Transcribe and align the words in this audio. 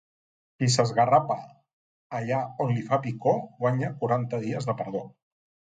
Qui 0.61 0.69
s'esgarrapa 0.75 1.37
allà 2.21 2.41
on 2.67 2.75
li 2.75 2.87
fa 2.89 3.01
picor, 3.07 3.39
guanya 3.63 3.95
quaranta 4.03 4.43
dies 4.49 4.71
de 4.73 4.79
perdó. 4.83 5.09